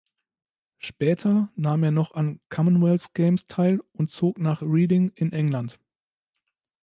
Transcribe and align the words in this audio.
Später 0.79 1.51
nahm 1.55 1.83
er 1.83 1.91
noch 1.91 2.15
an 2.15 2.39
Commonwealth 2.49 3.13
Games 3.13 3.45
teil 3.45 3.81
und 3.93 4.09
zog 4.09 4.39
nach 4.39 4.63
Reading 4.63 5.11
in 5.13 5.31
England. 5.31 5.79